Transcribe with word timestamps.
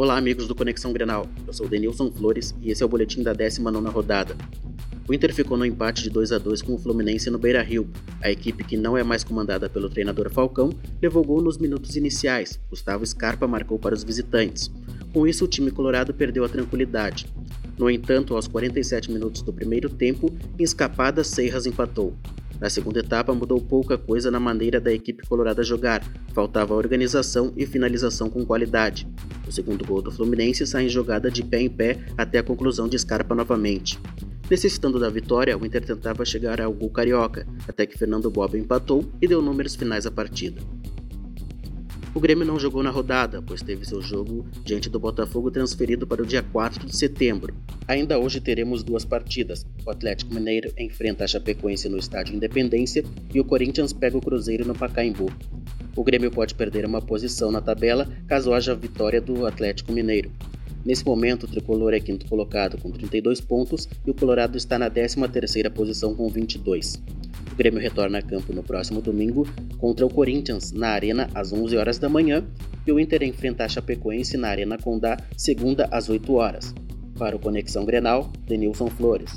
Olá, 0.00 0.16
amigos 0.16 0.48
do 0.48 0.54
Conexão 0.54 0.94
Grenal. 0.94 1.26
Eu 1.46 1.52
sou 1.52 1.68
Denilson 1.68 2.10
Flores 2.10 2.54
e 2.62 2.70
esse 2.70 2.82
é 2.82 2.86
o 2.86 2.88
boletim 2.88 3.22
da 3.22 3.34
19 3.34 3.86
rodada. 3.90 4.34
O 5.06 5.12
Inter 5.12 5.34
ficou 5.34 5.58
no 5.58 5.66
empate 5.66 6.02
de 6.02 6.08
2 6.08 6.32
a 6.32 6.38
2 6.38 6.62
com 6.62 6.72
o 6.72 6.78
Fluminense 6.78 7.28
no 7.28 7.38
Beira-Rio. 7.38 7.86
A 8.22 8.30
equipe, 8.30 8.64
que 8.64 8.78
não 8.78 8.96
é 8.96 9.04
mais 9.04 9.22
comandada 9.22 9.68
pelo 9.68 9.90
treinador 9.90 10.30
Falcão, 10.30 10.70
levou 11.02 11.22
gol 11.22 11.42
nos 11.42 11.58
minutos 11.58 11.96
iniciais. 11.96 12.58
Gustavo 12.70 13.04
Scarpa 13.04 13.46
marcou 13.46 13.78
para 13.78 13.94
os 13.94 14.02
visitantes. 14.02 14.70
Com 15.12 15.26
isso, 15.26 15.44
o 15.44 15.48
time 15.48 15.70
colorado 15.70 16.14
perdeu 16.14 16.46
a 16.46 16.48
tranquilidade. 16.48 17.26
No 17.76 17.90
entanto, 17.90 18.34
aos 18.34 18.48
47 18.48 19.12
minutos 19.12 19.42
do 19.42 19.52
primeiro 19.52 19.90
tempo, 19.90 20.34
em 20.58 20.62
escapada, 20.62 21.22
Seiras 21.22 21.66
empatou. 21.66 22.16
Na 22.58 22.70
segunda 22.70 23.00
etapa, 23.00 23.34
mudou 23.34 23.60
pouca 23.60 23.98
coisa 23.98 24.30
na 24.30 24.40
maneira 24.40 24.80
da 24.80 24.92
equipe 24.92 25.26
colorada 25.26 25.62
jogar, 25.62 26.02
faltava 26.32 26.74
organização 26.74 27.52
e 27.54 27.66
finalização 27.66 28.30
com 28.30 28.46
qualidade. 28.46 29.06
O 29.50 29.52
segundo 29.52 29.84
gol 29.84 30.00
do 30.00 30.12
Fluminense 30.12 30.64
sai 30.64 30.84
em 30.84 30.88
jogada 30.88 31.28
de 31.28 31.42
pé 31.42 31.60
em 31.60 31.68
pé 31.68 31.98
até 32.16 32.38
a 32.38 32.42
conclusão 32.42 32.86
de 32.86 32.96
Scarpa 32.96 33.34
novamente. 33.34 33.98
Necessitando 34.48 35.00
da 35.00 35.10
vitória, 35.10 35.58
o 35.58 35.66
Inter 35.66 35.84
tentava 35.84 36.24
chegar 36.24 36.60
ao 36.60 36.72
gol 36.72 36.88
carioca, 36.88 37.44
até 37.66 37.84
que 37.84 37.98
Fernando 37.98 38.30
Bob 38.30 38.56
empatou 38.56 39.04
e 39.20 39.26
deu 39.26 39.42
números 39.42 39.74
finais 39.74 40.06
à 40.06 40.10
partida. 40.10 40.62
O 42.14 42.20
Grêmio 42.20 42.46
não 42.46 42.60
jogou 42.60 42.80
na 42.80 42.90
rodada, 42.90 43.42
pois 43.42 43.60
teve 43.60 43.84
seu 43.84 44.00
jogo 44.00 44.46
diante 44.64 44.88
do 44.88 45.00
Botafogo 45.00 45.50
transferido 45.50 46.06
para 46.06 46.22
o 46.22 46.26
dia 46.26 46.44
4 46.44 46.86
de 46.86 46.96
setembro. 46.96 47.52
Ainda 47.88 48.20
hoje 48.20 48.40
teremos 48.40 48.84
duas 48.84 49.04
partidas. 49.04 49.66
O 49.84 49.90
Atlético 49.90 50.32
Mineiro 50.32 50.72
enfrenta 50.78 51.24
a 51.24 51.26
Chapecoense 51.26 51.88
no 51.88 51.98
Estádio 51.98 52.36
Independência 52.36 53.04
e 53.34 53.40
o 53.40 53.44
Corinthians 53.44 53.92
pega 53.92 54.16
o 54.16 54.20
Cruzeiro 54.20 54.64
no 54.64 54.76
Pacaembu. 54.76 55.26
O 56.00 56.02
Grêmio 56.02 56.30
pode 56.30 56.54
perder 56.54 56.86
uma 56.86 57.02
posição 57.02 57.52
na 57.52 57.60
tabela 57.60 58.08
caso 58.26 58.54
haja 58.54 58.74
vitória 58.74 59.20
do 59.20 59.44
Atlético 59.44 59.92
Mineiro. 59.92 60.32
Nesse 60.82 61.04
momento, 61.04 61.44
o 61.44 61.46
tricolor 61.46 61.92
é 61.92 62.00
quinto 62.00 62.24
colocado 62.26 62.80
com 62.80 62.90
32 62.90 63.38
pontos 63.42 63.86
e 64.06 64.10
o 64.10 64.14
Colorado 64.14 64.56
está 64.56 64.78
na 64.78 64.90
13ª 64.90 65.70
posição 65.70 66.14
com 66.14 66.26
22. 66.30 67.02
O 67.52 67.54
Grêmio 67.54 67.78
retorna 67.78 68.16
a 68.16 68.22
campo 68.22 68.50
no 68.54 68.62
próximo 68.62 69.02
domingo 69.02 69.46
contra 69.76 70.06
o 70.06 70.08
Corinthians 70.08 70.72
na 70.72 70.88
Arena 70.88 71.28
às 71.34 71.52
11 71.52 71.76
horas 71.76 71.98
da 71.98 72.08
manhã 72.08 72.46
e 72.86 72.90
o 72.90 72.98
Inter 72.98 73.22
enfrenta 73.22 73.66
a 73.66 73.68
Chapecoense 73.68 74.38
na 74.38 74.48
Arena 74.48 74.78
Condá 74.78 75.18
segunda 75.36 75.86
às 75.90 76.08
8 76.08 76.32
horas. 76.32 76.74
Para 77.18 77.36
o 77.36 77.38
Conexão 77.38 77.84
Grenal, 77.84 78.32
Denilson 78.46 78.86
Flores. 78.86 79.36